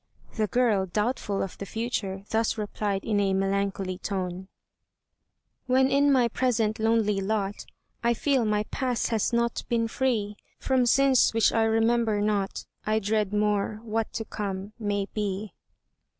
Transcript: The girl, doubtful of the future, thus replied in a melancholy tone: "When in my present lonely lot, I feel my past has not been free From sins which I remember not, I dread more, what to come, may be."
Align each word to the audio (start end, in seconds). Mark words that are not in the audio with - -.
The 0.35 0.47
girl, 0.47 0.87
doubtful 0.87 1.43
of 1.43 1.59
the 1.59 1.65
future, 1.67 2.23
thus 2.31 2.57
replied 2.57 3.05
in 3.05 3.19
a 3.19 3.35
melancholy 3.35 3.99
tone: 3.99 4.47
"When 5.67 5.91
in 5.91 6.11
my 6.11 6.27
present 6.27 6.79
lonely 6.79 7.21
lot, 7.21 7.67
I 8.03 8.15
feel 8.15 8.43
my 8.43 8.63
past 8.71 9.09
has 9.09 9.31
not 9.31 9.63
been 9.69 9.87
free 9.87 10.37
From 10.59 10.87
sins 10.87 11.35
which 11.35 11.53
I 11.53 11.65
remember 11.65 12.19
not, 12.19 12.65
I 12.83 12.97
dread 12.97 13.31
more, 13.31 13.79
what 13.83 14.11
to 14.13 14.25
come, 14.25 14.73
may 14.79 15.05
be." 15.13 15.53